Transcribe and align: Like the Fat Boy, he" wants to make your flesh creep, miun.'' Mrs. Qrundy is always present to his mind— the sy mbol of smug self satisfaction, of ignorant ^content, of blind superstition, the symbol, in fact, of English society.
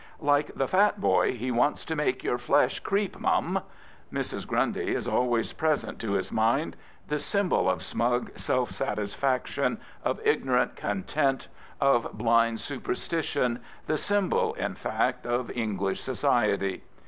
Like 0.19 0.55
the 0.55 0.67
Fat 0.67 0.99
Boy, 0.99 1.35
he" 1.37 1.51
wants 1.51 1.85
to 1.85 1.95
make 1.95 2.23
your 2.23 2.39
flesh 2.39 2.79
creep, 2.79 3.17
miun.'' 3.19 3.61
Mrs. 4.11 4.47
Qrundy 4.47 4.95
is 4.95 5.07
always 5.07 5.53
present 5.53 5.99
to 5.99 6.13
his 6.13 6.31
mind— 6.31 6.75
the 7.07 7.19
sy 7.19 7.41
mbol 7.41 7.71
of 7.71 7.83
smug 7.83 8.35
self 8.35 8.71
satisfaction, 8.71 9.79
of 10.03 10.19
ignorant 10.25 10.75
^content, 10.75 11.45
of 11.79 12.13
blind 12.13 12.59
superstition, 12.59 13.59
the 13.85 13.95
symbol, 13.97 14.55
in 14.55 14.73
fact, 14.73 15.27
of 15.27 15.51
English 15.51 16.01
society. 16.01 16.83